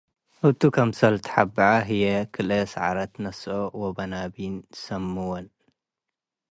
[0.41, 2.03] ህቱ ክምሰል ተሐበዐ ህዬ
[2.33, 5.45] ክልኤ ሰዕረት ነስኦ ወበናቢን ሰምወን።